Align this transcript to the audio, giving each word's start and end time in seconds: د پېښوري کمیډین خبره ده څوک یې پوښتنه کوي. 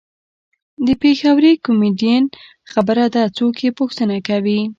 د 0.85 0.87
پېښوري 1.01 1.53
کمیډین 1.65 2.23
خبره 2.71 3.05
ده 3.13 3.23
څوک 3.37 3.55
یې 3.63 3.69
پوښتنه 3.79 4.15
کوي. 4.27 4.59